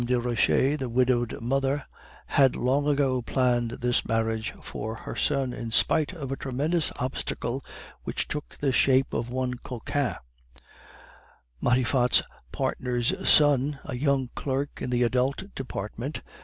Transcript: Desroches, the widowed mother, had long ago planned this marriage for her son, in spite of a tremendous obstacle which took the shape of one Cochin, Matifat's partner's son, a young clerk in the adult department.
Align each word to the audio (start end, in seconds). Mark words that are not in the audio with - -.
Desroches, 0.03 0.79
the 0.79 0.89
widowed 0.89 1.39
mother, 1.41 1.85
had 2.25 2.55
long 2.55 2.87
ago 2.87 3.21
planned 3.21 3.69
this 3.85 4.03
marriage 4.03 4.51
for 4.59 4.95
her 4.95 5.15
son, 5.15 5.53
in 5.53 5.69
spite 5.69 6.11
of 6.11 6.31
a 6.31 6.35
tremendous 6.35 6.91
obstacle 6.97 7.63
which 8.03 8.27
took 8.27 8.57
the 8.61 8.71
shape 8.71 9.13
of 9.13 9.29
one 9.29 9.53
Cochin, 9.59 10.15
Matifat's 11.61 12.23
partner's 12.51 13.13
son, 13.29 13.77
a 13.85 13.95
young 13.95 14.31
clerk 14.33 14.81
in 14.81 14.89
the 14.89 15.03
adult 15.03 15.43
department. 15.53 16.23